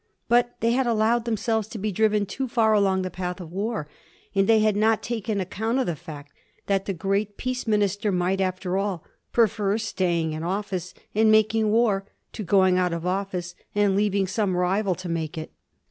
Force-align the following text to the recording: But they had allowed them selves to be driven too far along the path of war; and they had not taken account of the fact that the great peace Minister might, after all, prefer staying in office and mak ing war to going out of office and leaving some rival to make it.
But 0.27 0.55
they 0.61 0.71
had 0.71 0.87
allowed 0.87 1.25
them 1.25 1.37
selves 1.37 1.67
to 1.67 1.77
be 1.77 1.91
driven 1.91 2.25
too 2.25 2.47
far 2.47 2.73
along 2.73 3.03
the 3.03 3.11
path 3.11 3.39
of 3.39 3.51
war; 3.51 3.87
and 4.33 4.47
they 4.47 4.61
had 4.61 4.75
not 4.75 5.03
taken 5.03 5.39
account 5.39 5.77
of 5.77 5.85
the 5.85 5.95
fact 5.95 6.33
that 6.65 6.85
the 6.87 6.93
great 6.95 7.37
peace 7.37 7.67
Minister 7.67 8.11
might, 8.11 8.41
after 8.41 8.79
all, 8.79 9.03
prefer 9.31 9.77
staying 9.77 10.33
in 10.33 10.41
office 10.41 10.95
and 11.13 11.31
mak 11.31 11.53
ing 11.53 11.69
war 11.69 12.07
to 12.33 12.41
going 12.43 12.79
out 12.79 12.93
of 12.93 13.05
office 13.05 13.53
and 13.75 13.95
leaving 13.95 14.25
some 14.25 14.57
rival 14.57 14.95
to 14.95 15.07
make 15.07 15.37
it. 15.37 15.51